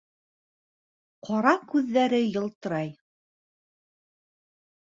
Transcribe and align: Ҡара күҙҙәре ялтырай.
Ҡара 1.27 1.51
күҙҙәре 1.73 2.23
ялтырай. 2.39 2.91